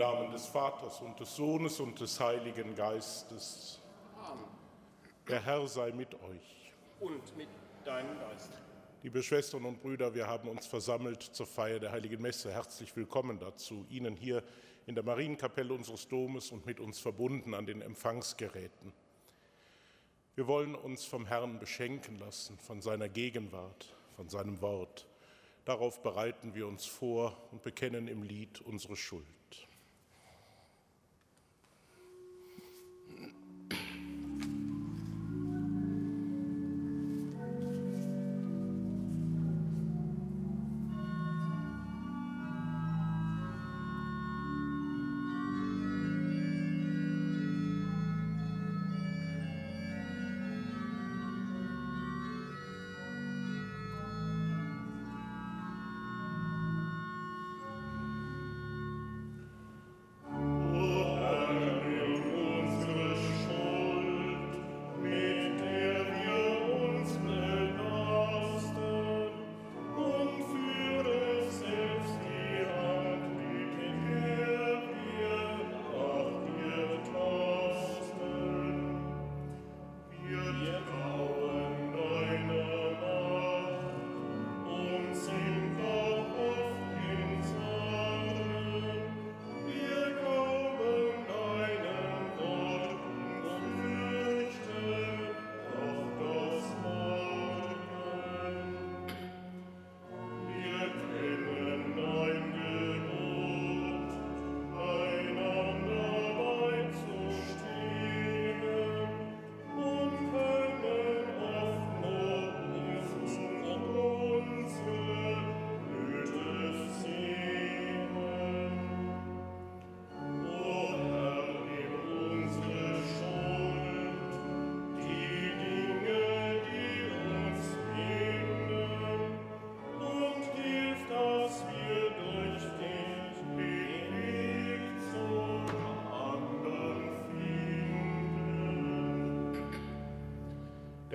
Namen 0.00 0.32
des 0.32 0.46
Vaters 0.46 1.02
und 1.02 1.20
des 1.20 1.36
Sohnes 1.36 1.78
und 1.78 2.00
des 2.00 2.18
Heiligen 2.18 2.74
Geistes. 2.74 3.82
Amen. 4.18 4.46
Der 5.28 5.44
Herr 5.44 5.68
sei 5.68 5.92
mit 5.92 6.14
euch. 6.14 6.72
Und 7.00 7.36
mit 7.36 7.48
deinem 7.84 8.18
Geist. 8.18 8.50
Liebe 9.02 9.22
Schwestern 9.22 9.66
und 9.66 9.82
Brüder, 9.82 10.14
wir 10.14 10.26
haben 10.26 10.48
uns 10.48 10.66
versammelt 10.66 11.22
zur 11.22 11.46
Feier 11.46 11.78
der 11.80 11.92
Heiligen 11.92 12.22
Messe. 12.22 12.50
Herzlich 12.50 12.96
willkommen 12.96 13.38
dazu. 13.38 13.84
Ihnen 13.90 14.16
hier 14.16 14.42
in 14.86 14.94
der 14.94 15.04
Marienkapelle 15.04 15.74
unseres 15.74 16.08
Domes 16.08 16.50
und 16.50 16.64
mit 16.64 16.80
uns 16.80 16.98
verbunden 16.98 17.52
an 17.52 17.66
den 17.66 17.82
Empfangsgeräten. 17.82 18.94
Wir 20.34 20.46
wollen 20.46 20.76
uns 20.76 21.04
vom 21.04 21.26
Herrn 21.26 21.58
beschenken 21.58 22.18
lassen, 22.18 22.56
von 22.56 22.80
seiner 22.80 23.10
Gegenwart, 23.10 23.94
von 24.16 24.30
seinem 24.30 24.62
Wort. 24.62 25.06
Darauf 25.66 26.02
bereiten 26.02 26.54
wir 26.54 26.66
uns 26.66 26.86
vor 26.86 27.36
und 27.52 27.60
bekennen 27.60 28.08
im 28.08 28.22
Lied 28.22 28.62
unsere 28.62 28.96
Schuld. 28.96 29.26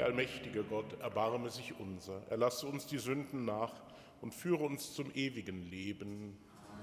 Der 0.06 0.12
allmächtige 0.12 0.64
Gott, 0.64 1.02
erbarme 1.02 1.50
sich 1.50 1.74
unser. 1.80 2.22
Erlasse 2.30 2.68
uns 2.68 2.86
die 2.86 3.00
Sünden 3.00 3.44
nach 3.44 3.74
und 4.22 4.36
führe 4.36 4.64
uns 4.64 4.94
zum 4.94 5.12
ewigen 5.16 5.64
Leben. 5.64 6.38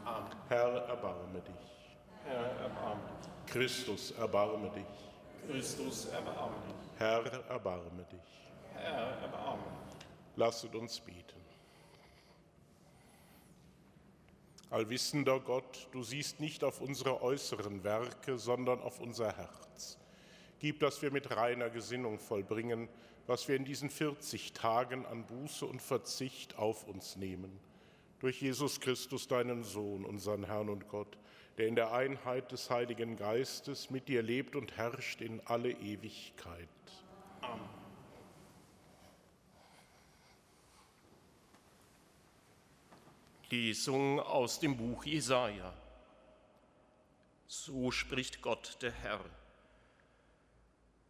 Amen. 0.04 0.32
Herr, 0.48 0.86
erbarme 0.88 1.40
dich. 1.40 1.96
Herr, 2.24 2.50
erbarme 2.60 3.00
dich. 3.06 3.52
Christus, 3.52 4.10
erbarme 4.10 4.70
dich. 4.70 5.48
Christus, 5.48 6.06
erbarme 6.06 6.56
dich. 6.66 6.98
Herr, 6.98 7.24
erbarme 7.48 8.04
dich. 8.10 8.50
Herr, 8.74 9.16
erbarme 9.20 9.62
dich. 9.62 10.06
Lasset 10.34 10.74
uns 10.74 10.98
beten. 10.98 11.40
Allwissender 14.68 15.38
Gott, 15.38 15.86
du 15.92 16.02
siehst 16.02 16.40
nicht 16.40 16.64
auf 16.64 16.80
unsere 16.80 17.22
äußeren 17.22 17.84
Werke, 17.84 18.36
sondern 18.36 18.80
auf 18.80 18.98
unser 18.98 19.36
Herz. 19.36 19.96
Gib, 20.58 20.78
dass 20.78 21.02
wir 21.02 21.10
mit 21.10 21.34
reiner 21.36 21.70
Gesinnung 21.70 22.20
vollbringen, 22.20 22.88
was 23.26 23.48
wir 23.48 23.56
in 23.56 23.64
diesen 23.64 23.90
40 23.90 24.52
Tagen 24.52 25.06
an 25.06 25.26
Buße 25.26 25.66
und 25.66 25.80
Verzicht 25.82 26.58
auf 26.58 26.86
uns 26.86 27.16
nehmen. 27.16 27.58
Durch 28.20 28.40
Jesus 28.40 28.80
Christus, 28.80 29.28
deinen 29.28 29.64
Sohn, 29.64 30.04
unseren 30.04 30.44
Herrn 30.44 30.68
und 30.68 30.88
Gott, 30.88 31.18
der 31.58 31.66
in 31.66 31.74
der 31.74 31.92
Einheit 31.92 32.52
des 32.52 32.70
Heiligen 32.70 33.16
Geistes 33.16 33.90
mit 33.90 34.08
dir 34.08 34.22
lebt 34.22 34.56
und 34.56 34.76
herrscht 34.76 35.20
in 35.20 35.40
alle 35.46 35.70
Ewigkeit. 35.70 36.68
Amen. 37.40 37.82
Lesung 43.52 44.18
aus 44.18 44.60
dem 44.60 44.78
Buch 44.78 45.04
Jesaja. 45.04 45.74
So 47.46 47.90
spricht 47.90 48.40
Gott, 48.40 48.78
der 48.80 48.92
Herr. 48.92 49.20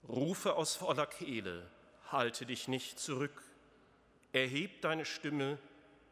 Rufe 0.09 0.57
aus 0.57 0.75
voller 0.75 1.07
Kehle, 1.07 1.71
halte 2.13 2.47
dich 2.47 2.69
nicht 2.69 2.99
zurück. 2.99 3.43
Erheb 4.33 4.81
deine 4.83 5.05
Stimme 5.05 5.59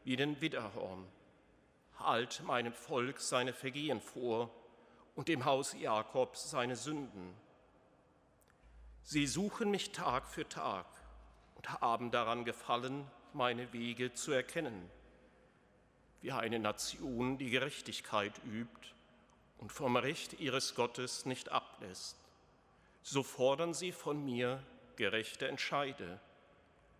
wie 0.04 0.16
den 0.16 0.40
Widderhorn. 0.40 1.06
Halt 1.98 2.42
meinem 2.44 2.72
Volk 2.72 3.20
seine 3.20 3.52
Vergehen 3.52 4.00
vor 4.00 4.50
und 5.14 5.28
dem 5.28 5.44
Haus 5.44 5.74
Jakobs 5.74 6.50
seine 6.50 6.76
Sünden. 6.76 7.34
Sie 9.02 9.26
suchen 9.26 9.70
mich 9.70 9.92
Tag 9.92 10.28
für 10.28 10.48
Tag 10.48 10.86
und 11.56 11.80
haben 11.80 12.10
daran 12.10 12.44
gefallen, 12.44 13.06
meine 13.32 13.72
Wege 13.72 14.12
zu 14.12 14.32
erkennen. 14.32 14.90
Wie 16.22 16.32
eine 16.32 16.58
Nation, 16.58 17.38
die 17.38 17.50
Gerechtigkeit 17.50 18.40
übt 18.44 18.88
und 19.58 19.72
vom 19.72 19.96
Recht 19.96 20.40
ihres 20.40 20.74
Gottes 20.74 21.26
nicht 21.26 21.50
ablässt 21.50 22.20
so 23.02 23.22
fordern 23.22 23.74
sie 23.74 23.92
von 23.92 24.24
mir 24.24 24.62
gerechte 25.00 25.48
Entscheide 25.48 26.20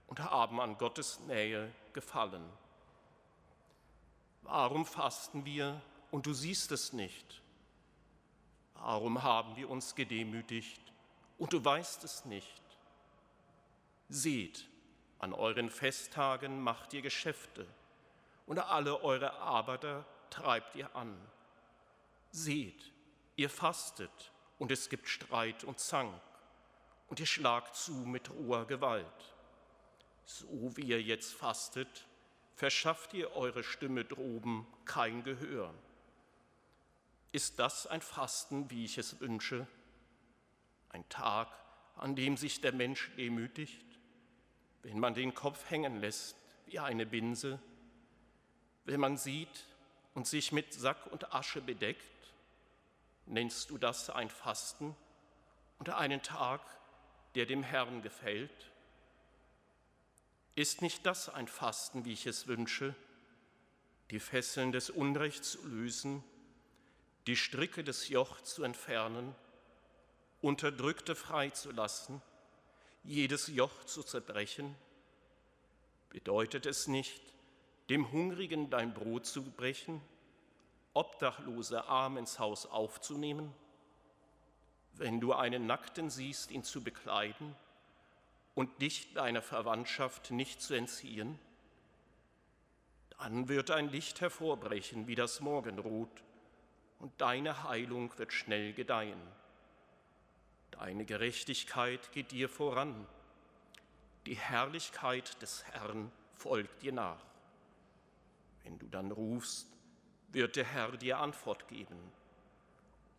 und 0.06 0.20
haben 0.20 0.58
an 0.58 0.78
Gottes 0.78 1.20
Nähe 1.20 1.70
gefallen. 1.92 2.42
Warum 4.40 4.86
fasten 4.86 5.44
wir 5.44 5.82
und 6.10 6.24
du 6.24 6.32
siehst 6.32 6.72
es 6.72 6.94
nicht? 6.94 7.42
Warum 8.72 9.22
haben 9.22 9.54
wir 9.56 9.68
uns 9.68 9.94
gedemütigt 9.94 10.80
und 11.36 11.52
du 11.52 11.62
weißt 11.62 12.02
es 12.04 12.24
nicht? 12.24 12.62
Seht, 14.08 14.66
an 15.18 15.34
euren 15.34 15.68
Festtagen 15.68 16.58
macht 16.58 16.94
ihr 16.94 17.02
Geschäfte 17.02 17.66
und 18.46 18.58
alle 18.58 19.02
eure 19.02 19.34
Arbeiter 19.34 20.06
treibt 20.30 20.74
ihr 20.74 20.96
an. 20.96 21.20
Seht, 22.30 22.94
ihr 23.36 23.50
fastet 23.50 24.32
und 24.58 24.72
es 24.72 24.88
gibt 24.88 25.06
Streit 25.06 25.64
und 25.64 25.78
Zank 25.78 26.18
und 27.10 27.20
ihr 27.20 27.26
schlagt 27.26 27.76
zu 27.76 27.92
mit 27.92 28.30
roher 28.30 28.66
Gewalt. 28.66 29.34
So 30.24 30.74
wie 30.76 30.84
ihr 30.84 31.02
jetzt 31.02 31.34
fastet, 31.34 32.06
verschafft 32.54 33.12
ihr 33.12 33.32
eure 33.36 33.62
Stimme 33.62 34.06
droben 34.06 34.66
kein 34.86 35.22
Gehör. 35.22 35.74
Ist 37.32 37.58
das 37.58 37.86
ein 37.86 38.00
Fasten, 38.00 38.70
wie 38.70 38.86
ich 38.86 38.96
es 38.96 39.20
wünsche? 39.20 39.66
Ein 40.88 41.06
Tag, 41.10 41.48
an 41.96 42.16
dem 42.16 42.38
sich 42.38 42.62
der 42.62 42.72
Mensch 42.72 43.10
demütigt, 43.16 43.84
wenn 44.82 44.98
man 44.98 45.12
den 45.12 45.34
Kopf 45.34 45.68
hängen 45.68 46.00
lässt 46.00 46.36
wie 46.64 46.78
eine 46.78 47.04
Binse, 47.04 47.60
wenn 48.86 49.00
man 49.00 49.18
sieht 49.18 49.66
und 50.14 50.26
sich 50.26 50.50
mit 50.50 50.72
Sack 50.72 51.06
und 51.08 51.34
Asche 51.34 51.60
bedeckt, 51.60 52.20
Nennst 53.30 53.70
du 53.70 53.78
das 53.78 54.10
ein 54.10 54.28
Fasten 54.28 54.96
und 55.78 55.88
einen 55.90 56.20
Tag, 56.20 56.62
der 57.34 57.46
dem 57.46 57.62
Herrn 57.62 58.02
gefällt? 58.02 58.70
Ist 60.54 60.82
nicht 60.82 61.06
das 61.06 61.28
ein 61.28 61.48
Fasten, 61.48 62.04
wie 62.04 62.12
ich 62.12 62.26
es 62.26 62.46
wünsche, 62.46 62.94
die 64.10 64.20
Fesseln 64.20 64.72
des 64.72 64.90
Unrechts 64.90 65.52
zu 65.52 65.66
lösen, 65.66 66.24
die 67.26 67.36
Stricke 67.36 67.84
des 67.84 68.08
Joch 68.08 68.40
zu 68.40 68.64
entfernen, 68.64 69.34
Unterdrückte 70.42 71.14
freizulassen, 71.14 72.20
jedes 73.04 73.46
Joch 73.46 73.84
zu 73.84 74.02
zerbrechen? 74.02 74.74
Bedeutet 76.10 76.66
es 76.66 76.88
nicht, 76.88 77.22
dem 77.88 78.10
Hungrigen 78.10 78.70
dein 78.70 78.92
Brot 78.92 79.26
zu 79.26 79.42
brechen, 79.42 80.00
Obdachlose 80.92 81.84
arm 81.84 82.16
ins 82.16 82.38
Haus 82.38 82.66
aufzunehmen? 82.66 83.54
Wenn 85.00 85.18
du 85.18 85.32
einen 85.32 85.64
Nackten 85.64 86.10
siehst, 86.10 86.50
ihn 86.50 86.62
zu 86.62 86.84
bekleiden 86.84 87.56
und 88.54 88.82
dich 88.82 89.14
deiner 89.14 89.40
Verwandtschaft 89.40 90.30
nicht 90.30 90.60
zu 90.60 90.74
entziehen? 90.74 91.38
Dann 93.08 93.48
wird 93.48 93.70
ein 93.70 93.88
Licht 93.88 94.20
hervorbrechen 94.20 95.06
wie 95.06 95.14
das 95.14 95.40
Morgenrot 95.40 96.22
und 96.98 97.18
deine 97.18 97.64
Heilung 97.64 98.12
wird 98.18 98.34
schnell 98.34 98.74
gedeihen. 98.74 99.22
Deine 100.70 101.06
Gerechtigkeit 101.06 102.12
geht 102.12 102.30
dir 102.30 102.50
voran. 102.50 103.06
Die 104.26 104.36
Herrlichkeit 104.36 105.40
des 105.40 105.64
Herrn 105.64 106.12
folgt 106.34 106.82
dir 106.82 106.92
nach. 106.92 107.24
Wenn 108.64 108.78
du 108.78 108.86
dann 108.86 109.12
rufst, 109.12 109.66
wird 110.28 110.56
der 110.56 110.66
Herr 110.66 110.94
dir 110.98 111.20
Antwort 111.20 111.68
geben. 111.68 112.19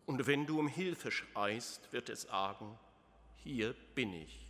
Und 0.06 0.26
wenn 0.26 0.46
du 0.46 0.58
um 0.58 0.68
Hilfe 0.68 1.10
schreist, 1.10 1.92
wird 1.92 2.08
er 2.08 2.16
sagen, 2.16 2.78
hier 3.36 3.74
bin 3.94 4.12
ich. 4.12 4.46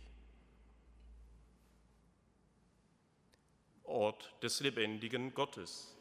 Ort 3.83 4.33
des 4.41 4.59
lebendigen 4.61 5.33
Gottes. 5.33 5.95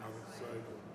Dank 0.00 0.28
sei 0.28 0.44
Gott. 0.44 0.90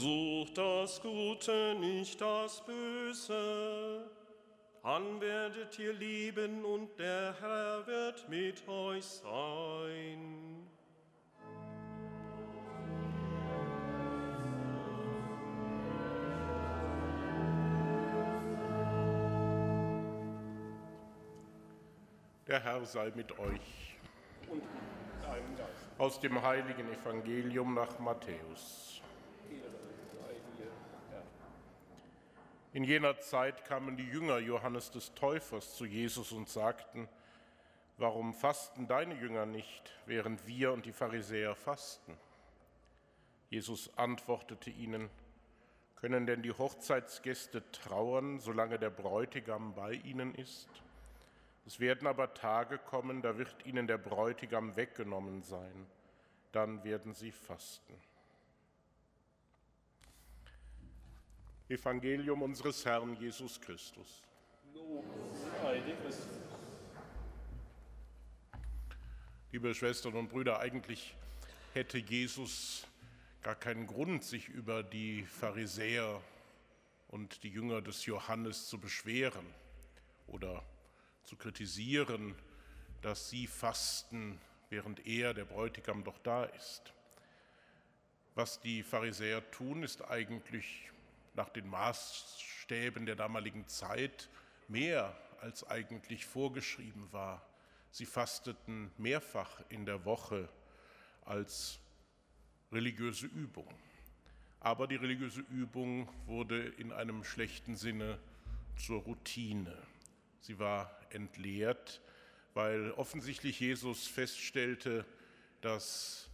Sucht 0.00 0.56
das 0.56 1.02
Gute, 1.02 1.74
nicht 1.78 2.18
das 2.22 2.64
Böse. 2.64 4.10
Dann 4.82 5.20
werdet 5.20 5.78
ihr 5.78 5.92
lieben 5.92 6.64
und 6.64 6.98
der 6.98 7.34
Herr 7.38 7.86
wird 7.86 8.26
mit 8.30 8.66
euch 8.66 9.04
sein. 9.04 10.66
Der 22.46 22.64
Herr 22.64 22.86
sei 22.86 23.12
mit 23.14 23.38
euch. 23.38 23.98
Und 24.48 24.62
deinem 25.22 25.56
Geist. 25.56 25.70
Aus 25.98 26.18
dem 26.20 26.40
heiligen 26.40 26.90
Evangelium 26.90 27.74
nach 27.74 27.98
Matthäus. 27.98 29.02
In 32.72 32.84
jener 32.84 33.18
Zeit 33.18 33.64
kamen 33.64 33.96
die 33.96 34.06
Jünger 34.06 34.38
Johannes 34.38 34.92
des 34.92 35.12
Täufers 35.14 35.74
zu 35.74 35.84
Jesus 35.84 36.30
und 36.30 36.48
sagten, 36.48 37.08
warum 37.96 38.32
fasten 38.32 38.86
deine 38.86 39.14
Jünger 39.14 39.44
nicht, 39.44 39.92
während 40.06 40.46
wir 40.46 40.72
und 40.72 40.86
die 40.86 40.92
Pharisäer 40.92 41.56
fasten? 41.56 42.16
Jesus 43.48 43.90
antwortete 43.98 44.70
ihnen, 44.70 45.10
können 45.96 46.26
denn 46.26 46.42
die 46.42 46.52
Hochzeitsgäste 46.52 47.68
trauern, 47.72 48.38
solange 48.38 48.78
der 48.78 48.90
Bräutigam 48.90 49.74
bei 49.74 49.94
ihnen 49.94 50.34
ist? 50.36 50.68
Es 51.66 51.80
werden 51.80 52.06
aber 52.06 52.34
Tage 52.34 52.78
kommen, 52.78 53.20
da 53.20 53.36
wird 53.36 53.66
ihnen 53.66 53.88
der 53.88 53.98
Bräutigam 53.98 54.76
weggenommen 54.76 55.42
sein, 55.42 55.86
dann 56.52 56.84
werden 56.84 57.14
sie 57.14 57.32
fasten. 57.32 57.94
Evangelium 61.70 62.42
unseres 62.42 62.84
Herrn 62.84 63.16
Jesus 63.20 63.60
Christus. 63.60 64.22
Liebe 69.52 69.72
Schwestern 69.72 70.14
und 70.14 70.28
Brüder, 70.28 70.58
eigentlich 70.58 71.14
hätte 71.72 71.98
Jesus 71.98 72.88
gar 73.42 73.54
keinen 73.54 73.86
Grund, 73.86 74.24
sich 74.24 74.48
über 74.48 74.82
die 74.82 75.22
Pharisäer 75.22 76.20
und 77.06 77.40
die 77.44 77.50
Jünger 77.50 77.80
des 77.80 78.04
Johannes 78.04 78.66
zu 78.66 78.78
beschweren 78.78 79.46
oder 80.26 80.64
zu 81.22 81.36
kritisieren, 81.36 82.34
dass 83.00 83.30
sie 83.30 83.46
fasten, 83.46 84.40
während 84.70 85.06
er, 85.06 85.34
der 85.34 85.44
Bräutigam, 85.44 86.02
doch 86.02 86.18
da 86.18 86.44
ist. 86.44 86.92
Was 88.34 88.60
die 88.60 88.82
Pharisäer 88.82 89.48
tun, 89.52 89.84
ist 89.84 90.02
eigentlich 90.02 90.90
nach 91.34 91.48
den 91.48 91.68
Maßstäben 91.68 93.06
der 93.06 93.16
damaligen 93.16 93.66
Zeit 93.68 94.28
mehr 94.68 95.16
als 95.40 95.64
eigentlich 95.64 96.26
vorgeschrieben 96.26 97.12
war. 97.12 97.44
Sie 97.90 98.06
fasteten 98.06 98.90
mehrfach 98.98 99.62
in 99.68 99.84
der 99.84 100.04
Woche 100.04 100.48
als 101.24 101.80
religiöse 102.72 103.26
Übung. 103.26 103.68
Aber 104.60 104.86
die 104.86 104.96
religiöse 104.96 105.40
Übung 105.40 106.08
wurde 106.26 106.68
in 106.68 106.92
einem 106.92 107.24
schlechten 107.24 107.76
Sinne 107.76 108.18
zur 108.76 109.02
Routine. 109.02 109.76
Sie 110.40 110.58
war 110.58 111.00
entleert, 111.10 112.00
weil 112.54 112.92
offensichtlich 112.92 113.60
Jesus 113.60 114.06
feststellte, 114.06 115.04
dass 115.60 116.28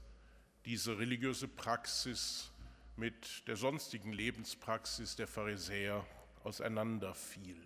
diese 0.65 0.99
religiöse 0.99 1.49
Praxis 1.49 2.51
mit 2.97 3.47
der 3.47 3.57
sonstigen 3.57 4.13
Lebenspraxis 4.13 5.17
der 5.17 5.27
Pharisäer 5.27 6.05
auseinanderfiel. 6.45 7.61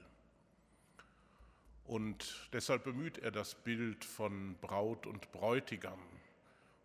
Und 1.84 2.49
deshalb 2.52 2.84
bemüht 2.84 3.18
er 3.18 3.30
das 3.30 3.54
Bild 3.54 4.04
von 4.04 4.56
Braut 4.60 5.06
und 5.06 5.30
Bräutigam 5.32 6.00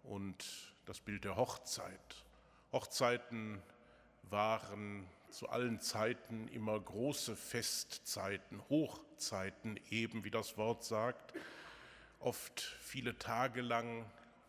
und 0.04 0.74
das 0.86 1.00
Bild 1.00 1.24
der 1.26 1.36
Hochzeit. 1.36 2.26
Hochzeiten 2.72 3.62
waren 4.30 5.08
zu 5.30 5.50
allen 5.50 5.80
Zeiten 5.80 6.48
immer 6.50 6.80
große 6.80 7.36
Festzeiten, 7.36 8.62
Hochzeiten 8.70 9.80
eben, 9.90 10.24
wie 10.24 10.32
das 10.32 10.58
Wort 10.58 10.84
sagt, 10.84 11.34
oft 12.20 12.62
viele 12.82 13.18
Tage 13.18 13.62
lang, 13.62 14.06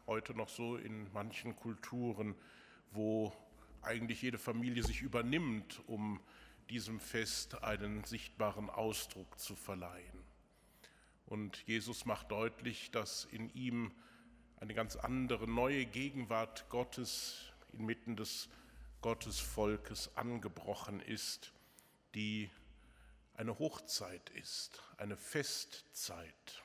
heute 0.06 0.34
noch 0.34 0.48
so 0.48 0.76
in 0.76 1.12
manchen 1.12 1.56
Kulturen, 1.56 2.34
wo 2.92 3.32
eigentlich 3.86 4.22
jede 4.22 4.38
Familie 4.38 4.82
sich 4.82 5.02
übernimmt, 5.02 5.82
um 5.86 6.20
diesem 6.70 7.00
Fest 7.00 7.62
einen 7.62 8.04
sichtbaren 8.04 8.68
Ausdruck 8.70 9.38
zu 9.38 9.54
verleihen. 9.54 10.24
Und 11.26 11.62
Jesus 11.66 12.04
macht 12.04 12.30
deutlich, 12.30 12.90
dass 12.90 13.24
in 13.24 13.52
ihm 13.54 13.92
eine 14.58 14.74
ganz 14.74 14.96
andere, 14.96 15.48
neue 15.48 15.86
Gegenwart 15.86 16.68
Gottes 16.68 17.52
inmitten 17.72 18.16
des 18.16 18.48
Gottesvolkes 19.02 20.16
angebrochen 20.16 21.00
ist, 21.00 21.52
die 22.14 22.50
eine 23.34 23.58
Hochzeit 23.58 24.30
ist, 24.30 24.82
eine 24.96 25.16
Festzeit. 25.16 26.62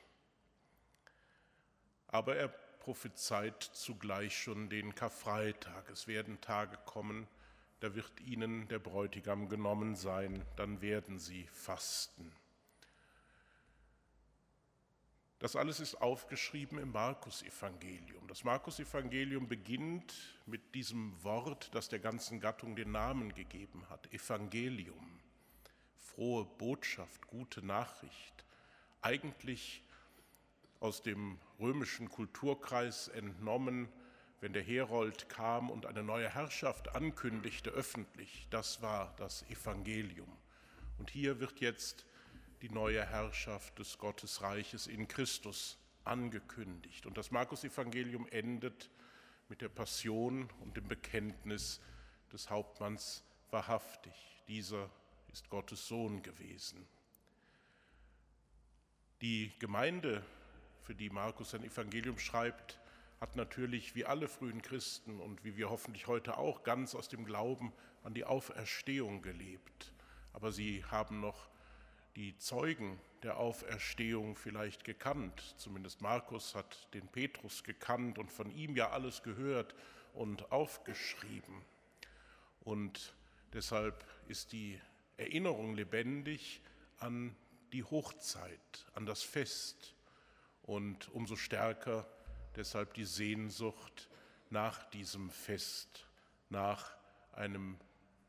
Aber 2.06 2.36
er 2.36 2.54
prophezeit 2.82 3.62
zugleich 3.62 4.36
schon 4.36 4.68
den 4.68 4.92
Karfreitag. 4.96 5.88
Es 5.88 6.08
werden 6.08 6.40
Tage 6.40 6.76
kommen, 6.84 7.28
da 7.78 7.94
wird 7.94 8.20
ihnen 8.20 8.66
der 8.66 8.80
Bräutigam 8.80 9.48
genommen 9.48 9.94
sein, 9.94 10.44
dann 10.56 10.80
werden 10.80 11.20
sie 11.20 11.46
fasten. 11.52 12.32
Das 15.38 15.54
alles 15.54 15.78
ist 15.78 15.94
aufgeschrieben 15.96 16.78
im 16.78 16.90
Markus-Evangelium. 16.90 18.26
Das 18.26 18.42
Markus-Evangelium 18.42 19.46
beginnt 19.46 20.14
mit 20.46 20.74
diesem 20.74 21.22
Wort, 21.22 21.72
das 21.74 21.88
der 21.88 22.00
ganzen 22.00 22.40
Gattung 22.40 22.74
den 22.74 22.90
Namen 22.90 23.32
gegeben 23.32 23.88
hat: 23.90 24.12
Evangelium. 24.12 25.20
Frohe 25.98 26.44
Botschaft, 26.44 27.28
gute 27.28 27.64
Nachricht. 27.64 28.44
Eigentlich 29.02 29.82
aus 30.82 31.00
dem 31.00 31.38
römischen 31.62 32.10
Kulturkreis 32.10 33.08
entnommen, 33.08 33.88
wenn 34.40 34.52
der 34.52 34.62
Herold 34.62 35.28
kam 35.28 35.70
und 35.70 35.86
eine 35.86 36.02
neue 36.02 36.28
Herrschaft 36.28 36.94
ankündigte 36.94 37.70
öffentlich. 37.70 38.48
Das 38.50 38.82
war 38.82 39.14
das 39.16 39.48
Evangelium. 39.48 40.36
Und 40.98 41.10
hier 41.10 41.40
wird 41.40 41.60
jetzt 41.60 42.04
die 42.60 42.68
neue 42.68 43.06
Herrschaft 43.06 43.78
des 43.78 43.98
Gottesreiches 43.98 44.88
in 44.88 45.08
Christus 45.08 45.78
angekündigt. 46.04 47.06
Und 47.06 47.16
das 47.16 47.30
Markus-Evangelium 47.30 48.26
endet 48.28 48.90
mit 49.48 49.60
der 49.60 49.68
Passion 49.68 50.48
und 50.60 50.76
dem 50.76 50.88
Bekenntnis 50.88 51.80
des 52.32 52.50
Hauptmanns 52.50 53.22
wahrhaftig. 53.50 54.12
Dieser 54.48 54.90
ist 55.32 55.48
Gottes 55.50 55.86
Sohn 55.86 56.22
gewesen. 56.22 56.86
Die 59.20 59.52
Gemeinde, 59.60 60.24
für 60.82 60.94
die 60.94 61.10
Markus 61.10 61.50
sein 61.50 61.64
Evangelium 61.64 62.18
schreibt, 62.18 62.78
hat 63.20 63.36
natürlich 63.36 63.94
wie 63.94 64.04
alle 64.04 64.26
frühen 64.26 64.62
Christen 64.62 65.20
und 65.20 65.44
wie 65.44 65.56
wir 65.56 65.70
hoffentlich 65.70 66.08
heute 66.08 66.38
auch 66.38 66.64
ganz 66.64 66.94
aus 66.94 67.08
dem 67.08 67.24
Glauben 67.24 67.72
an 68.02 68.14
die 68.14 68.24
Auferstehung 68.24 69.22
gelebt. 69.22 69.92
Aber 70.32 70.50
sie 70.50 70.84
haben 70.86 71.20
noch 71.20 71.48
die 72.16 72.36
Zeugen 72.38 72.98
der 73.22 73.38
Auferstehung 73.38 74.34
vielleicht 74.34 74.84
gekannt. 74.84 75.54
Zumindest 75.56 76.00
Markus 76.00 76.54
hat 76.54 76.92
den 76.94 77.06
Petrus 77.06 77.62
gekannt 77.62 78.18
und 78.18 78.30
von 78.32 78.50
ihm 78.50 78.76
ja 78.76 78.90
alles 78.90 79.22
gehört 79.22 79.74
und 80.14 80.50
aufgeschrieben. 80.50 81.62
Und 82.64 83.14
deshalb 83.52 84.04
ist 84.28 84.52
die 84.52 84.80
Erinnerung 85.16 85.74
lebendig 85.74 86.60
an 86.98 87.36
die 87.72 87.84
Hochzeit, 87.84 88.86
an 88.94 89.06
das 89.06 89.22
Fest 89.22 89.94
und 90.62 91.08
umso 91.10 91.36
stärker 91.36 92.06
deshalb 92.56 92.94
die 92.94 93.04
Sehnsucht 93.04 94.08
nach 94.50 94.88
diesem 94.90 95.30
Fest, 95.30 96.06
nach 96.50 96.94
einem 97.32 97.78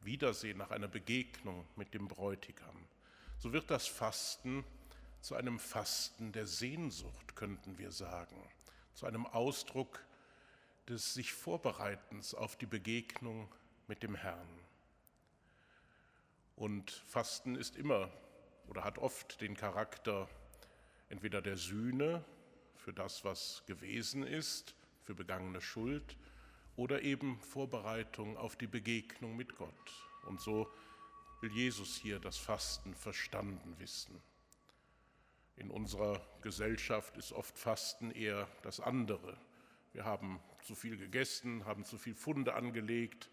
Wiedersehen, 0.02 0.58
nach 0.58 0.72
einer 0.72 0.88
Begegnung 0.88 1.68
mit 1.76 1.94
dem 1.94 2.08
Bräutigam 2.08 2.88
so 3.44 3.52
wird 3.52 3.70
das 3.70 3.88
Fasten 3.88 4.64
zu 5.20 5.36
einem 5.36 5.60
Fasten 5.60 6.32
der 6.32 6.48
Sehnsucht, 6.48 7.36
könnten 7.36 7.78
wir 7.78 7.92
sagen, 7.92 8.42
zu 8.94 9.06
einem 9.06 9.26
Ausdruck 9.26 10.00
des 10.88 11.14
sich 11.14 11.34
Vorbereitens 11.34 12.34
auf 12.34 12.56
die 12.56 12.66
Begegnung 12.66 13.54
mit 13.88 14.02
dem 14.02 14.16
Herrn. 14.16 14.48
Und 16.56 17.04
Fasten 17.06 17.58
ist 17.58 17.76
immer 17.76 18.10
oder 18.70 18.86
hat 18.86 18.98
oft 18.98 19.42
den 19.42 19.58
Charakter 19.58 20.30
entweder 21.10 21.42
der 21.42 21.58
Sühne 21.58 22.24
für 22.76 22.94
das, 22.94 23.24
was 23.24 23.64
gewesen 23.66 24.24
ist, 24.24 24.76
für 25.04 25.16
begangene 25.16 25.62
Schuld, 25.62 26.18
oder 26.76 27.04
eben 27.04 27.40
Vorbereitung 27.40 28.38
auf 28.38 28.56
die 28.56 28.68
Begegnung 28.68 29.36
mit 29.36 29.56
Gott. 29.56 29.92
Und 30.26 30.42
so 30.42 30.72
will 31.42 31.52
Jesus 31.52 31.98
hier 31.98 32.20
das 32.20 32.38
Fasten 32.38 32.96
verstanden 32.96 33.76
wissen. 33.78 34.22
In 35.56 35.70
unserer 35.70 36.26
Gesellschaft 36.42 37.16
ist 37.18 37.32
oft 37.32 37.58
Fasten 37.60 38.12
eher 38.12 38.48
das 38.64 38.80
andere. 38.80 39.38
Wir 39.92 40.06
haben 40.06 40.40
zu 40.64 40.74
viel 40.74 40.98
gegessen, 40.98 41.66
haben 41.66 41.86
zu 41.86 41.98
viel 41.98 42.16
Funde 42.16 42.56
angelegt 42.56 43.30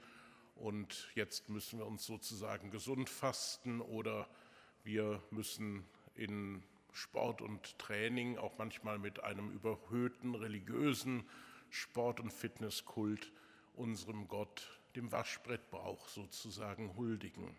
und 0.56 1.10
jetzt 1.14 1.48
müssen 1.48 1.78
wir 1.78 1.86
uns 1.86 2.04
sozusagen 2.04 2.70
gesund 2.70 3.08
fasten 3.08 3.80
oder 3.80 4.28
wir 4.84 5.22
müssen 5.30 5.86
in 6.14 6.62
Sport 6.92 7.42
und 7.42 7.78
Training 7.78 8.38
auch 8.38 8.58
manchmal 8.58 8.98
mit 8.98 9.22
einem 9.22 9.50
überhöhten 9.50 10.34
religiösen 10.34 11.28
Sport- 11.70 12.20
und 12.20 12.32
Fitnesskult 12.32 13.32
unserem 13.74 14.28
Gott, 14.28 14.80
dem 14.96 15.12
Waschbrettbrauch 15.12 16.08
sozusagen 16.08 16.96
huldigen. 16.96 17.56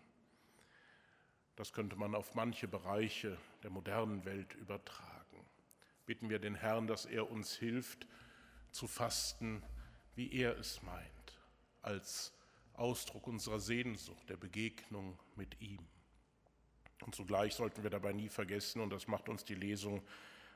Das 1.56 1.72
könnte 1.72 1.96
man 1.96 2.14
auf 2.14 2.34
manche 2.34 2.68
Bereiche 2.68 3.38
der 3.62 3.70
modernen 3.70 4.24
Welt 4.24 4.54
übertragen. 4.54 5.46
Bitten 6.06 6.30
wir 6.30 6.38
den 6.38 6.54
Herrn, 6.54 6.86
dass 6.86 7.06
er 7.06 7.30
uns 7.30 7.54
hilft 7.56 8.06
zu 8.70 8.86
fasten, 8.86 9.62
wie 10.14 10.32
er 10.32 10.58
es 10.58 10.82
meint, 10.82 11.40
als 11.82 12.32
Ausdruck 12.74 13.26
unserer 13.26 13.60
Sehnsucht, 13.60 14.28
der 14.28 14.36
Begegnung 14.36 15.18
mit 15.36 15.60
ihm. 15.60 15.86
Und 17.04 17.14
zugleich 17.14 17.54
sollten 17.54 17.82
wir 17.82 17.90
dabei 17.90 18.12
nie 18.12 18.28
vergessen, 18.28 18.80
und 18.80 18.90
das 18.90 19.08
macht 19.08 19.28
uns 19.28 19.44
die 19.44 19.54
Lesung 19.54 20.02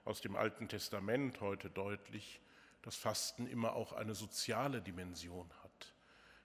aus 0.04 0.20
dem 0.20 0.36
Alten 0.36 0.68
Testament 0.68 1.40
heute 1.40 1.68
deutlich, 1.68 2.40
dass 2.82 2.96
Fasten 2.96 3.46
immer 3.46 3.74
auch 3.74 3.92
eine 3.92 4.14
soziale 4.14 4.80
Dimension 4.80 5.50
hat, 5.62 5.92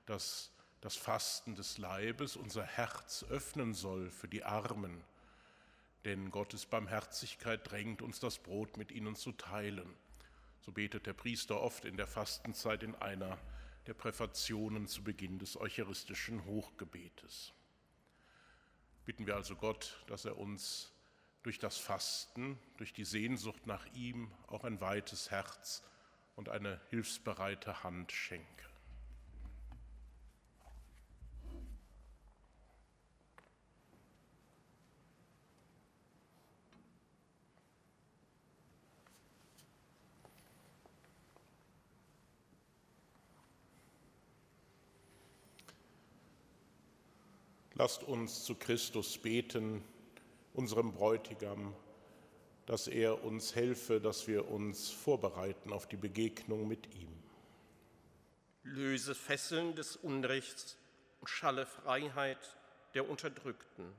dass 0.07 0.51
das 0.81 0.95
Fasten 0.95 1.55
des 1.55 1.77
Leibes 1.77 2.35
unser 2.35 2.63
Herz 2.63 3.23
öffnen 3.29 3.75
soll 3.75 4.09
für 4.09 4.27
die 4.27 4.43
Armen. 4.43 5.03
Denn 6.05 6.31
Gottes 6.31 6.65
Barmherzigkeit 6.65 7.69
drängt 7.69 8.01
uns 8.01 8.19
das 8.19 8.39
Brot 8.39 8.77
mit 8.77 8.91
ihnen 8.91 9.15
zu 9.15 9.31
teilen. 9.33 9.93
So 10.61 10.71
betet 10.71 11.05
der 11.05 11.13
Priester 11.13 11.61
oft 11.61 11.85
in 11.85 11.97
der 11.97 12.07
Fastenzeit 12.07 12.81
in 12.81 12.95
einer 12.95 13.37
der 13.85 13.93
Präfationen 13.93 14.87
zu 14.87 15.03
Beginn 15.03 15.37
des 15.37 15.55
eucharistischen 15.55 16.43
Hochgebetes. 16.45 17.53
Bitten 19.05 19.27
wir 19.27 19.35
also 19.35 19.55
Gott, 19.55 20.03
dass 20.07 20.25
er 20.25 20.37
uns 20.37 20.93
durch 21.43 21.59
das 21.59 21.77
Fasten, 21.77 22.59
durch 22.77 22.93
die 22.93 23.05
Sehnsucht 23.05 23.65
nach 23.65 23.85
ihm 23.93 24.31
auch 24.47 24.63
ein 24.63 24.79
weites 24.79 25.31
Herz 25.31 25.83
und 26.35 26.49
eine 26.49 26.79
hilfsbereite 26.89 27.83
Hand 27.83 28.11
schenke. 28.11 28.70
Lasst 47.81 48.03
uns 48.03 48.43
zu 48.43 48.53
Christus 48.53 49.17
beten, 49.17 49.83
unserem 50.53 50.93
Bräutigam, 50.93 51.73
dass 52.67 52.87
er 52.87 53.23
uns 53.23 53.55
helfe, 53.55 53.99
dass 53.99 54.27
wir 54.27 54.51
uns 54.51 54.91
vorbereiten 54.91 55.73
auf 55.73 55.87
die 55.87 55.95
Begegnung 55.95 56.67
mit 56.67 56.93
ihm. 56.93 57.09
Löse 58.61 59.15
Fesseln 59.15 59.73
des 59.73 59.95
Unrechts 59.95 60.77
und 61.21 61.27
schalle 61.27 61.65
Freiheit 61.65 62.55
der 62.93 63.09
Unterdrückten. 63.09 63.91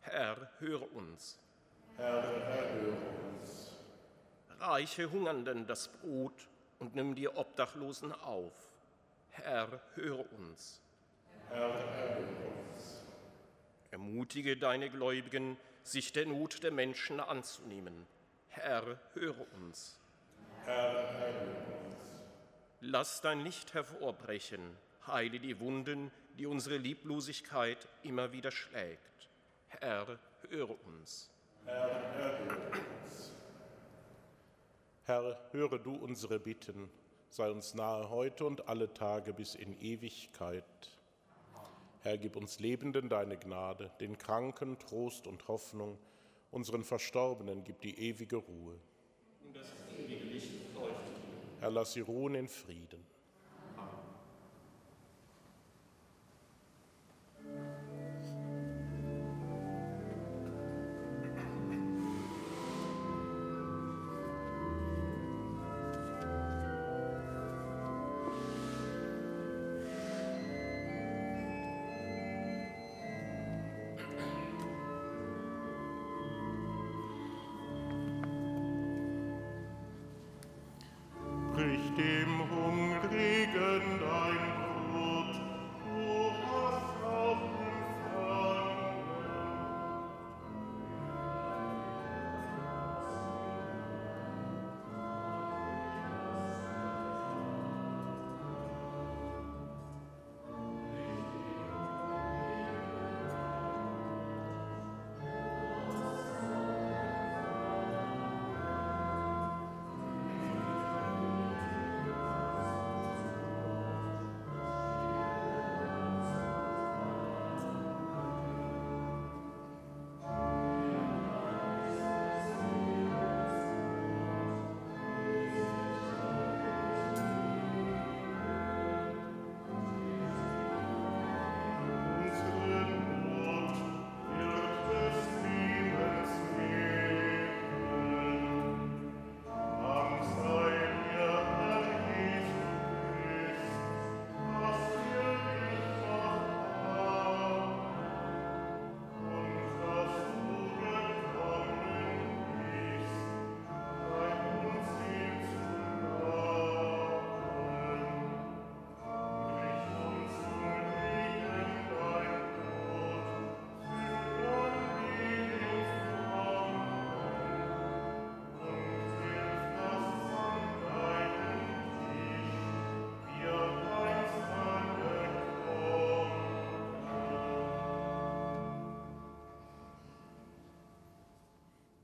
Herr, 0.00 0.50
höre 0.58 0.90
uns. 0.94 1.38
Herr, 1.98 2.24
erhöre 2.24 2.96
uns. 3.42 3.72
Reiche 4.58 5.10
Hungernden 5.10 5.66
das 5.66 5.88
Brot 5.88 6.48
und 6.78 6.94
nimm 6.94 7.14
die 7.14 7.28
Obdachlosen 7.28 8.10
auf. 8.10 8.54
Herr, 9.28 9.82
höre 9.96 10.24
uns. 10.32 10.80
Herr, 11.50 11.68
erhöre 11.68 12.16
uns. 12.16 12.77
Ermutige 13.90 14.56
deine 14.56 14.90
Gläubigen, 14.90 15.56
sich 15.82 16.12
der 16.12 16.26
Not 16.26 16.62
der 16.62 16.72
Menschen 16.72 17.20
anzunehmen. 17.20 18.06
Herr, 18.48 18.98
höre 19.14 19.46
uns. 19.56 19.98
Herr, 20.64 20.74
erhöre 20.74 21.76
uns. 21.86 22.24
Lass 22.80 23.20
dein 23.20 23.40
Licht 23.40 23.74
hervorbrechen, 23.74 24.76
heile 25.06 25.40
die 25.40 25.58
Wunden, 25.60 26.10
die 26.36 26.46
unsere 26.46 26.76
Lieblosigkeit 26.76 27.88
immer 28.02 28.32
wieder 28.32 28.50
schlägt. 28.50 29.28
Herr, 29.68 30.18
höre 30.48 30.84
uns. 30.86 31.30
Herr, 31.64 31.88
erhöre 31.88 32.80
uns. 33.04 33.34
Herr, 35.04 35.40
höre 35.52 35.78
du 35.78 35.94
unsere 35.94 36.38
Bitten, 36.38 36.90
sei 37.30 37.50
uns 37.50 37.74
nahe 37.74 38.10
heute 38.10 38.44
und 38.44 38.68
alle 38.68 38.92
Tage 38.92 39.32
bis 39.32 39.54
in 39.54 39.80
Ewigkeit. 39.80 40.97
Herr, 42.08 42.16
gib 42.16 42.36
uns 42.36 42.58
Lebenden 42.58 43.10
deine 43.10 43.36
Gnade, 43.36 43.90
den 44.00 44.16
Kranken 44.16 44.78
Trost 44.78 45.26
und 45.26 45.46
Hoffnung, 45.46 45.98
unseren 46.50 46.82
Verstorbenen 46.82 47.64
gib 47.64 47.82
die 47.82 47.98
ewige 47.98 48.36
Ruhe. 48.36 48.80
Und 49.44 49.54
das 49.54 49.66
ewige 49.94 50.24
Licht 50.24 50.48
leuchtet. 50.74 50.96
Herr, 51.60 51.70
lass 51.70 51.92
sie 51.92 52.00
ruhen 52.00 52.34
in 52.34 52.48
Frieden. 52.48 53.04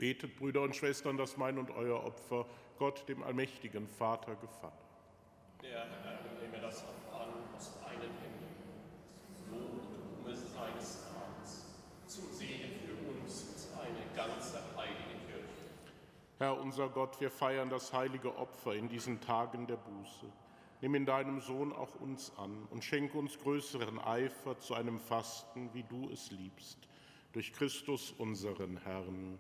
Betet, 0.05 0.37
Brüder 0.37 0.61
und 0.61 0.77
Schwestern, 0.77 1.17
dass 1.17 1.39
mein 1.39 1.57
und 1.57 1.71
euer 1.71 2.05
Opfer 2.05 2.45
Gott, 2.79 3.09
dem 3.09 3.23
allmächtigen 3.23 3.89
Vater, 3.89 4.35
gefalle. 4.35 4.75
Der 5.63 5.79
Herr 5.79 6.19
nehme 6.43 6.61
das 6.61 6.85
an 7.11 7.31
aus 7.57 7.81
deinen 7.81 8.03
Händen, 8.03 8.55
so 9.49 9.57
und 9.57 10.27
um 10.27 10.31
es 10.31 10.41
seines 10.53 11.07
Namens, 11.11 11.65
zum 12.07 12.31
Segen 12.35 12.81
für 12.85 13.19
uns 13.19 13.71
und 13.73 14.15
ganze 14.15 14.59
heilige 14.77 15.25
Kirche. 15.27 15.71
Herr 16.37 16.61
unser 16.61 16.91
Gott, 16.91 17.19
wir 17.23 17.31
feiern 17.31 17.71
das 17.71 17.95
heilige 17.95 18.37
Opfer 18.37 18.75
in 18.75 18.91
diesen 18.91 19.23
Tagen 19.23 19.67
der 19.67 19.79
Buße. 19.79 20.27
Nimm 20.83 20.97
in 20.97 21.07
deinem 21.07 21.41
Sohn 21.41 21.73
auch 21.73 21.95
uns 21.95 22.31
an 22.37 22.69
und 22.69 22.85
schenke 22.85 23.17
uns 23.17 23.39
größeren 23.39 23.99
Eifer 23.99 24.59
zu 24.59 24.75
einem 24.75 25.01
Fasten, 25.01 25.73
wie 25.73 25.85
du 25.85 26.11
es 26.11 26.31
liebst. 26.31 26.77
Durch 27.33 27.55
Christus 27.55 28.13
unseren 28.13 28.77
Herrn. 28.77 29.39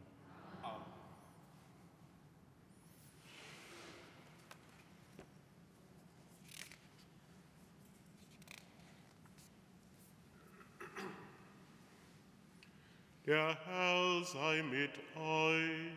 Der 13.27 13.57
Herr 13.65 14.23
sei 14.23 14.63
mit 14.63 14.91
euch. 15.17 15.95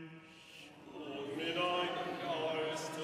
Und 0.93 1.35
mit 1.35 1.57
deinem 1.57 2.07
Geiste, 2.23 3.01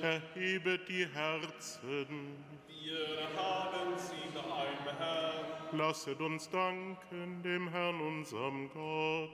Erhebet 0.00 0.88
die 0.88 1.08
Herzen. 1.08 2.36
wir 2.68 3.18
haben 3.36 3.98
sie 3.98 4.28
beim 4.32 4.96
Herrn. 4.96 5.76
Lasset 5.76 6.20
uns 6.20 6.48
danken 6.50 7.42
dem 7.42 7.68
Herrn, 7.68 8.00
unserem 8.00 8.70
Gott. 8.70 9.30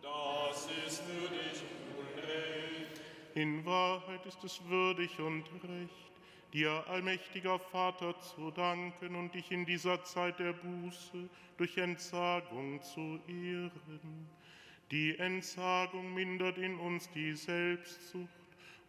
Das 0.00 0.68
ist 0.86 1.02
würdig 1.08 1.64
und 1.98 2.22
recht. 2.22 3.00
In 3.34 3.66
Wahrheit 3.66 4.24
ist 4.26 4.44
es 4.44 4.60
würdig 4.68 5.18
und 5.18 5.42
recht, 5.64 6.11
dir, 6.52 6.84
allmächtiger 6.88 7.58
Vater, 7.58 8.18
zu 8.20 8.50
danken 8.50 9.14
und 9.14 9.34
dich 9.34 9.50
in 9.50 9.64
dieser 9.64 10.04
Zeit 10.04 10.38
der 10.38 10.52
Buße 10.52 11.28
durch 11.56 11.76
Entsagung 11.78 12.82
zu 12.82 13.20
ehren. 13.26 14.28
Die 14.90 15.18
Entsagung 15.18 16.12
mindert 16.12 16.58
in 16.58 16.78
uns 16.78 17.10
die 17.10 17.34
Selbstsucht 17.34 18.28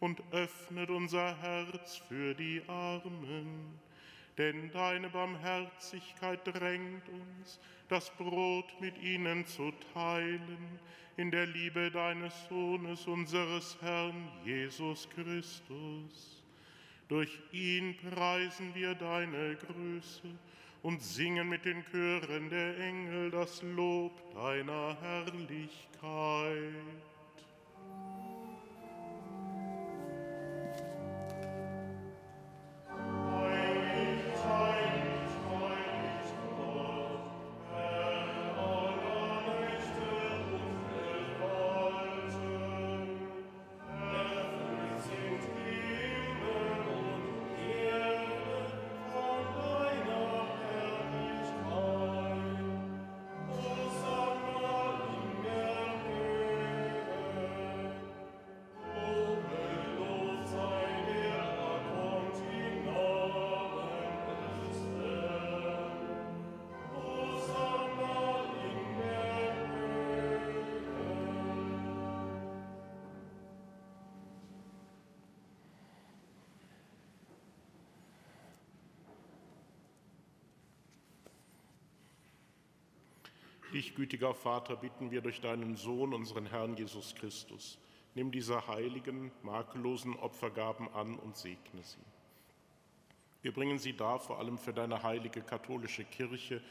und 0.00 0.22
öffnet 0.32 0.90
unser 0.90 1.40
Herz 1.40 1.96
für 2.08 2.34
die 2.34 2.60
Armen. 2.66 3.80
Denn 4.36 4.70
deine 4.72 5.08
Barmherzigkeit 5.08 6.40
drängt 6.44 7.08
uns, 7.08 7.60
das 7.88 8.10
Brot 8.16 8.66
mit 8.80 8.98
ihnen 8.98 9.46
zu 9.46 9.72
teilen, 9.94 10.80
in 11.16 11.30
der 11.30 11.46
Liebe 11.46 11.90
deines 11.90 12.34
Sohnes, 12.48 13.06
unseres 13.06 13.78
Herrn 13.80 14.28
Jesus 14.44 15.08
Christus. 15.10 16.33
Durch 17.08 17.38
ihn 17.52 17.96
preisen 17.96 18.74
wir 18.74 18.94
deine 18.94 19.56
Größe 19.56 20.28
und 20.82 21.02
singen 21.02 21.48
mit 21.48 21.64
den 21.64 21.84
Chören 21.90 22.48
der 22.48 22.78
Engel 22.78 23.30
das 23.30 23.62
Lob 23.62 24.12
deiner 24.34 24.96
Herrlichkeit. 25.00 26.74
Dich, 83.74 83.96
gütiger 83.96 84.34
Vater, 84.34 84.76
bitten 84.76 85.10
wir 85.10 85.20
durch 85.20 85.40
deinen 85.40 85.74
Sohn, 85.74 86.14
unseren 86.14 86.46
Herrn 86.46 86.76
Jesus 86.76 87.16
Christus. 87.16 87.76
Nimm 88.14 88.30
diese 88.30 88.68
heiligen, 88.68 89.32
makellosen 89.42 90.14
Opfergaben 90.14 90.88
an 90.94 91.18
und 91.18 91.36
segne 91.36 91.82
sie. 91.82 91.98
Wir 93.42 93.52
bringen 93.52 93.80
sie 93.80 93.92
dar, 93.92 94.20
vor 94.20 94.38
allem 94.38 94.58
für 94.58 94.72
deine 94.72 95.02
heilige 95.02 95.42
katholische 95.42 96.04
Kirche, 96.04 96.62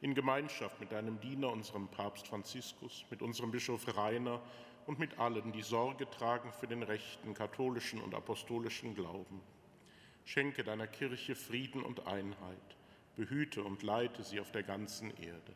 in 0.00 0.16
Gemeinschaft 0.16 0.80
mit 0.80 0.90
deinem 0.90 1.20
Diener, 1.20 1.52
unserem 1.52 1.86
Papst 1.86 2.26
Franziskus, 2.26 3.04
mit 3.08 3.22
unserem 3.22 3.52
Bischof 3.52 3.96
Rainer 3.96 4.40
und 4.88 4.98
mit 4.98 5.16
allen, 5.20 5.52
die 5.52 5.62
Sorge 5.62 6.10
tragen 6.10 6.50
für 6.50 6.66
den 6.66 6.82
rechten 6.82 7.34
katholischen 7.34 8.00
und 8.00 8.16
apostolischen 8.16 8.96
Glauben. 8.96 9.40
Schenke 10.24 10.64
deiner 10.64 10.88
Kirche 10.88 11.36
Frieden 11.36 11.84
und 11.84 12.08
Einheit, 12.08 12.76
behüte 13.14 13.62
und 13.62 13.84
leite 13.84 14.24
sie 14.24 14.40
auf 14.40 14.50
der 14.50 14.64
ganzen 14.64 15.10
Erde. 15.18 15.54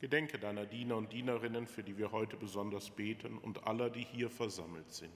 Gedenke 0.00 0.38
deiner 0.38 0.64
Diener 0.64 0.96
und 0.96 1.12
Dienerinnen, 1.12 1.66
für 1.66 1.82
die 1.82 1.98
wir 1.98 2.10
heute 2.10 2.38
besonders 2.38 2.88
beten, 2.90 3.36
und 3.36 3.66
aller, 3.66 3.90
die 3.90 4.04
hier 4.04 4.30
versammelt 4.30 4.90
sind. 4.90 5.10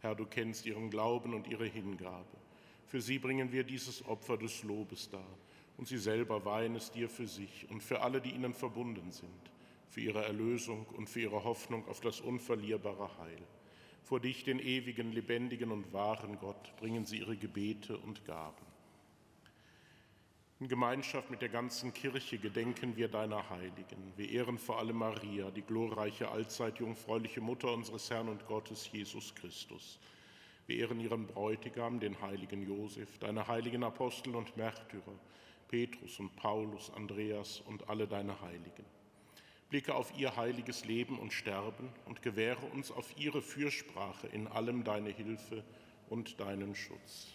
Herr, 0.00 0.14
du 0.14 0.26
kennst 0.26 0.66
ihren 0.66 0.90
Glauben 0.90 1.32
und 1.32 1.46
ihre 1.46 1.64
Hingabe. 1.64 2.36
Für 2.86 3.00
sie 3.00 3.18
bringen 3.18 3.50
wir 3.50 3.64
dieses 3.64 4.04
Opfer 4.06 4.36
des 4.36 4.62
Lobes 4.62 5.08
dar, 5.08 5.38
und 5.78 5.88
sie 5.88 5.96
selber 5.96 6.44
weihen 6.44 6.76
es 6.76 6.90
dir 6.90 7.08
für 7.08 7.26
sich 7.26 7.66
und 7.70 7.82
für 7.82 8.02
alle, 8.02 8.20
die 8.20 8.32
ihnen 8.32 8.52
verbunden 8.52 9.10
sind, 9.10 9.50
für 9.88 10.02
ihre 10.02 10.22
Erlösung 10.22 10.84
und 10.96 11.08
für 11.08 11.20
ihre 11.20 11.44
Hoffnung 11.44 11.88
auf 11.88 12.02
das 12.02 12.20
unverlierbare 12.20 13.16
Heil. 13.18 13.42
Vor 14.02 14.20
dich, 14.20 14.44
den 14.44 14.58
ewigen, 14.58 15.12
lebendigen 15.12 15.70
und 15.70 15.94
wahren 15.94 16.38
Gott, 16.38 16.76
bringen 16.76 17.06
sie 17.06 17.20
ihre 17.20 17.38
Gebete 17.38 17.96
und 17.96 18.26
Gaben. 18.26 18.71
In 20.62 20.68
Gemeinschaft 20.68 21.28
mit 21.28 21.42
der 21.42 21.48
ganzen 21.48 21.92
Kirche 21.92 22.38
gedenken 22.38 22.96
wir 22.96 23.08
deiner 23.08 23.50
Heiligen. 23.50 24.12
Wir 24.14 24.30
ehren 24.30 24.58
vor 24.58 24.78
allem 24.78 24.98
Maria, 24.98 25.50
die 25.50 25.62
glorreiche, 25.62 26.28
allzeit 26.30 26.78
jungfräuliche 26.78 27.40
Mutter 27.40 27.72
unseres 27.72 28.08
Herrn 28.10 28.28
und 28.28 28.46
Gottes 28.46 28.88
Jesus 28.92 29.34
Christus. 29.34 29.98
Wir 30.68 30.76
ehren 30.76 31.00
ihren 31.00 31.26
Bräutigam, 31.26 31.98
den 31.98 32.22
heiligen 32.22 32.62
Josef, 32.64 33.18
deine 33.18 33.48
heiligen 33.48 33.82
Apostel 33.82 34.36
und 34.36 34.56
Märtyrer, 34.56 35.18
Petrus 35.66 36.20
und 36.20 36.36
Paulus, 36.36 36.92
Andreas 36.94 37.60
und 37.66 37.88
alle 37.90 38.06
deine 38.06 38.40
Heiligen. 38.40 38.84
Blicke 39.68 39.96
auf 39.96 40.16
ihr 40.16 40.36
heiliges 40.36 40.84
Leben 40.84 41.18
und 41.18 41.32
Sterben 41.32 41.88
und 42.04 42.22
gewähre 42.22 42.66
uns 42.66 42.92
auf 42.92 43.18
ihre 43.18 43.42
Fürsprache 43.42 44.28
in 44.28 44.46
allem 44.46 44.84
deine 44.84 45.10
Hilfe 45.10 45.64
und 46.08 46.38
deinen 46.38 46.76
Schutz. 46.76 47.34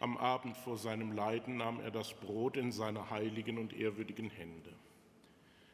Am 0.00 0.16
Abend 0.16 0.56
vor 0.56 0.78
seinem 0.78 1.12
Leiden 1.12 1.58
nahm 1.58 1.78
er 1.80 1.90
das 1.90 2.14
Brot 2.14 2.56
in 2.56 2.72
seine 2.72 3.10
heiligen 3.10 3.58
und 3.58 3.74
ehrwürdigen 3.74 4.30
Hände. 4.30 4.72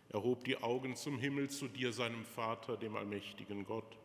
Er 0.08 0.22
hob 0.24 0.42
die 0.44 0.60
Augen 0.60 0.96
zum 0.96 1.18
Himmel 1.20 1.48
zu 1.48 1.68
dir, 1.68 1.92
seinem 1.92 2.24
Vater, 2.24 2.76
dem 2.76 2.96
allmächtigen 2.96 3.64
Gott, 3.64 3.96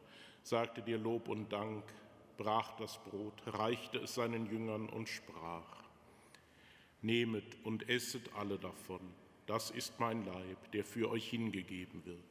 sagte 0.44 0.84
dir 0.84 1.00
Lob 1.00 1.28
und 1.28 1.52
Dank, 1.52 1.84
brach 2.38 2.76
das 2.78 3.04
Brot, 3.04 3.34
reichte 3.48 3.98
es 3.98 4.14
seinen 4.14 4.46
Jüngern 4.46 4.90
und 4.90 5.10
sprach, 5.10 5.84
Nehmet 7.02 7.58
und 7.64 7.90
esset 7.90 8.30
alle 8.36 8.60
davon, 8.60 9.02
das 9.48 9.72
ist 9.72 10.00
mein 10.00 10.24
Leib, 10.24 10.72
der 10.72 10.86
für 10.86 11.10
euch 11.10 11.28
hingegeben 11.28 12.06
wird. 12.06 12.31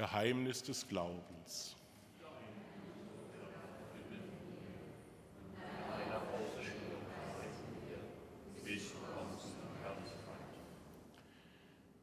Geheimnis 0.00 0.62
des 0.62 0.88
Glaubens. 0.88 1.76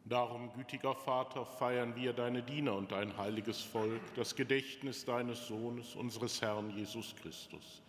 Darum, 0.05 0.53
gütiger 0.53 0.93
Vater, 0.93 1.43
feiern 1.43 1.95
wir 1.95 2.13
deine 2.13 2.43
Diener 2.43 2.75
und 2.75 2.91
dein 2.91 3.17
heiliges 3.17 3.63
Volk, 3.63 4.01
das 4.15 4.36
Gedächtnis 4.36 5.03
deines 5.03 5.47
Sohnes, 5.47 5.95
unseres 5.95 6.39
Herrn 6.39 6.69
Jesus 6.69 7.15
Christus. 7.15 7.81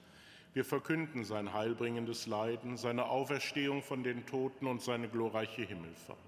Wir 0.54 0.64
verkünden 0.64 1.26
sein 1.26 1.52
heilbringendes 1.52 2.26
Leiden, 2.26 2.78
seine 2.78 3.04
Auferstehung 3.10 3.82
von 3.82 4.02
den 4.02 4.24
Toten 4.24 4.68
und 4.68 4.80
seine 4.80 5.10
glorreiche 5.10 5.64
Himmelfahrt. 5.64 6.27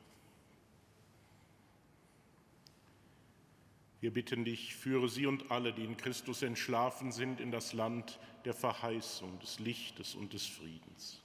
Wir 4.01 4.11
bitten 4.11 4.43
dich, 4.43 4.75
führe 4.75 5.07
sie 5.07 5.27
und 5.27 5.51
alle, 5.51 5.73
die 5.73 5.85
in 5.85 5.95
Christus 5.95 6.41
entschlafen 6.41 7.11
sind, 7.11 7.39
in 7.39 7.51
das 7.51 7.71
Land 7.71 8.19
der 8.45 8.55
Verheißung, 8.55 9.37
des 9.39 9.59
Lichtes 9.59 10.15
und 10.15 10.33
des 10.33 10.47
Friedens. 10.47 11.21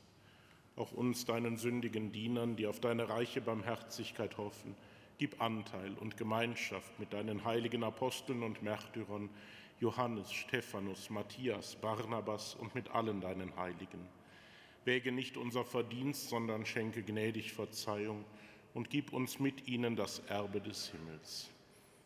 Auch 0.77 0.93
uns, 0.93 1.25
deinen 1.25 1.57
sündigen 1.57 2.13
Dienern, 2.13 2.55
die 2.55 2.67
auf 2.67 2.79
deine 2.79 3.09
reiche 3.09 3.41
Barmherzigkeit 3.41 4.37
hoffen, 4.37 4.77
gib 5.17 5.41
Anteil 5.41 5.95
und 5.95 6.19
Gemeinschaft 6.19 7.01
mit 7.01 7.15
deinen 7.15 7.47
heiligen 7.47 7.83
Aposteln 7.83 8.43
und 8.43 8.63
Märtyrern, 8.63 9.31
Johannes, 9.81 10.31
Stephanus, 10.31 11.09
Matthias, 11.09 11.77
Barnabas 11.77 12.55
und 12.57 12.75
mit 12.75 12.91
allen 12.91 13.23
deinen 13.23 13.57
Heiligen. 13.57 14.07
Wäge 14.85 15.13
nicht 15.13 15.39
unser 15.39 15.65
Verdienst, 15.65 16.29
sondern 16.29 16.67
schenke 16.67 17.03
gnädig 17.03 17.55
Verzeihung 17.55 18.27
und 18.75 18.91
gib 18.91 19.15
uns 19.15 19.39
mit 19.39 19.67
ihnen 19.67 19.97
das 19.97 20.19
Erbe 20.29 20.61
des 20.61 20.91
Himmels. 20.91 21.51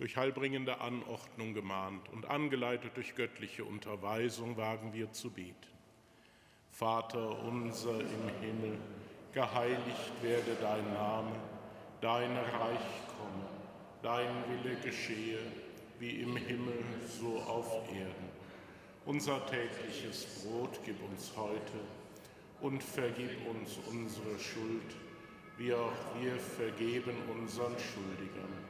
Durch 0.00 0.16
heilbringende 0.16 0.80
Anordnung 0.80 1.52
gemahnt 1.52 2.08
und 2.08 2.24
angeleitet 2.24 2.92
durch 2.94 3.14
göttliche 3.14 3.66
Unterweisung 3.66 4.56
wagen 4.56 4.94
wir 4.94 5.12
zu 5.12 5.28
beten. 5.28 5.54
Vater 6.70 7.38
unser 7.44 8.00
im 8.00 8.28
Himmel, 8.40 8.78
geheiligt 9.34 10.22
werde 10.22 10.56
dein 10.58 10.94
Name, 10.94 11.32
dein 12.00 12.34
Reich 12.34 12.88
komme, 13.18 13.44
dein 14.00 14.26
Wille 14.48 14.76
geschehe, 14.76 15.40
wie 15.98 16.22
im 16.22 16.34
Himmel 16.34 16.82
so 17.06 17.36
auf 17.40 17.86
Erden. 17.92 18.30
Unser 19.04 19.44
tägliches 19.48 20.42
Brot 20.42 20.80
gib 20.82 20.96
uns 21.10 21.30
heute 21.36 21.78
und 22.62 22.82
vergib 22.82 23.32
uns 23.50 23.78
unsere 23.90 24.38
Schuld, 24.38 24.96
wie 25.58 25.74
auch 25.74 25.92
wir 26.18 26.36
vergeben 26.36 27.16
unseren 27.38 27.76
Schuldigern. 27.78 28.69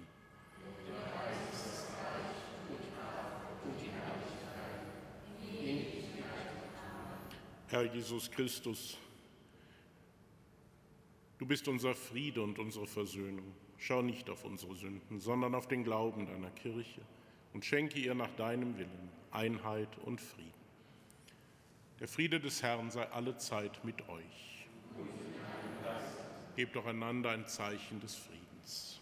Herr 7.71 7.85
Jesus 7.85 8.29
Christus, 8.29 8.97
du 11.37 11.45
bist 11.45 11.69
unser 11.69 11.95
Friede 11.95 12.41
und 12.41 12.59
unsere 12.59 12.85
Versöhnung. 12.85 13.55
Schau 13.77 14.01
nicht 14.01 14.29
auf 14.29 14.43
unsere 14.43 14.75
Sünden, 14.75 15.21
sondern 15.21 15.55
auf 15.55 15.69
den 15.69 15.85
Glauben 15.85 16.25
deiner 16.25 16.51
Kirche 16.51 16.99
und 17.53 17.63
schenke 17.63 17.97
ihr 17.97 18.13
nach 18.13 18.29
deinem 18.35 18.77
Willen 18.77 19.09
Einheit 19.31 19.87
und 19.99 20.19
Frieden. 20.19 20.51
Der 22.01 22.09
Friede 22.09 22.41
des 22.41 22.61
Herrn 22.61 22.91
sei 22.91 23.07
alle 23.09 23.37
Zeit 23.37 23.85
mit 23.85 24.01
euch. 24.09 24.67
Gebt 26.57 26.75
doch 26.75 26.85
einander 26.85 27.29
ein 27.29 27.47
Zeichen 27.47 28.01
des 28.01 28.15
Friedens. 28.15 29.00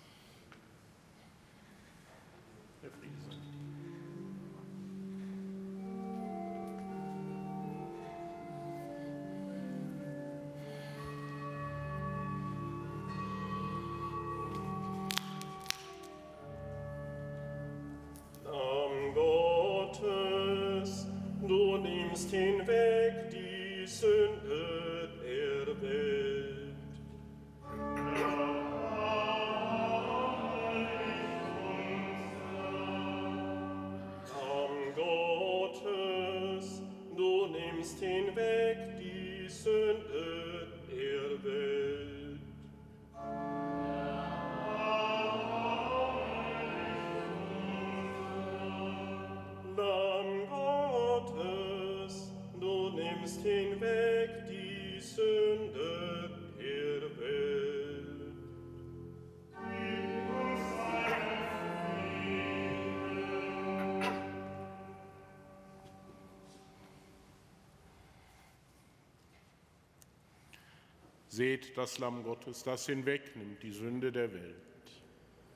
Seht 71.39 71.78
das 71.78 71.99
Lamm 71.99 72.25
Gottes, 72.25 72.63
das 72.63 72.86
hinwegnimmt 72.86 73.63
die 73.63 73.71
Sünde 73.71 74.12
der 74.12 74.34
Welt. 74.34 74.56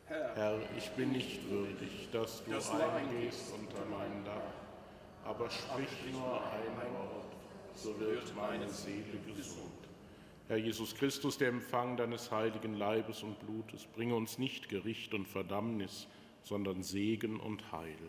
Herr, 0.05 0.33
Herr 0.33 0.59
ich 0.77 0.89
bin 0.91 1.11
nicht 1.11 1.49
würdig, 1.49 2.07
dass 2.13 2.41
du 2.45 2.51
dass 2.51 2.71
eingehst 2.71 3.53
unter 3.53 3.83
mein 3.87 4.23
Dach, 4.23 4.53
aber 5.25 5.49
sprich 5.49 5.89
nur 6.13 6.41
ein 6.41 6.93
Wort, 6.93 7.35
so 7.75 7.99
wird 7.99 8.33
meine 8.33 8.69
Seele 8.69 9.19
gesund. 9.35 9.73
Herr 10.47 10.55
Jesus 10.55 10.95
Christus, 10.95 11.37
der 11.37 11.49
Empfang 11.49 11.97
deines 11.97 12.31
heiligen 12.31 12.75
Leibes 12.75 13.21
und 13.21 13.37
Blutes, 13.41 13.85
bringe 13.85 14.15
uns 14.15 14.37
nicht 14.37 14.69
Gericht 14.69 15.13
und 15.13 15.27
Verdammnis, 15.27 16.07
sondern 16.43 16.81
Segen 16.81 17.41
und 17.41 17.73
Heil. 17.73 17.99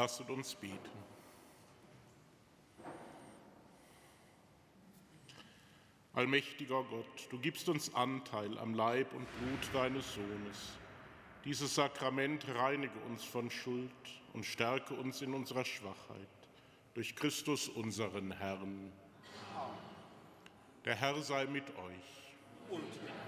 Lasst 0.00 0.22
uns 0.30 0.54
beten. 0.54 0.78
Allmächtiger 6.14 6.82
Gott, 6.84 7.28
du 7.28 7.38
gibst 7.38 7.68
uns 7.68 7.94
Anteil 7.94 8.56
am 8.56 8.72
Leib 8.72 9.12
und 9.12 9.26
Blut 9.38 9.74
deines 9.74 10.14
Sohnes. 10.14 10.78
Dieses 11.44 11.74
Sakrament 11.74 12.48
reinige 12.48 12.98
uns 13.10 13.24
von 13.24 13.50
Schuld 13.50 13.92
und 14.32 14.46
stärke 14.46 14.94
uns 14.94 15.20
in 15.20 15.34
unserer 15.34 15.66
Schwachheit. 15.66 16.48
Durch 16.94 17.14
Christus 17.14 17.68
unseren 17.68 18.32
Herrn. 18.32 18.90
Der 20.86 20.94
Herr 20.94 21.20
sei 21.20 21.44
mit 21.44 21.68
euch. 21.76 22.70
Und 22.70 23.02
mit. 23.02 23.19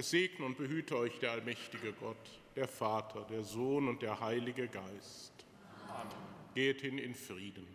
Es 0.00 0.08
segne 0.08 0.46
und 0.46 0.56
behüte 0.56 0.96
euch 0.96 1.18
der 1.18 1.32
allmächtige 1.32 1.92
Gott, 1.92 2.40
der 2.56 2.66
Vater, 2.66 3.26
der 3.28 3.44
Sohn 3.44 3.86
und 3.86 4.00
der 4.00 4.18
Heilige 4.18 4.66
Geist. 4.66 5.44
Amen. 5.90 6.10
Geht 6.54 6.80
hin 6.80 6.96
in 6.96 7.14
Frieden. 7.14 7.66